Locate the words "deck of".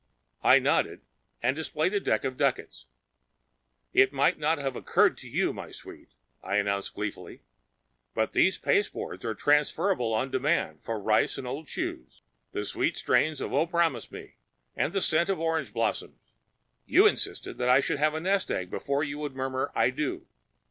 1.99-2.35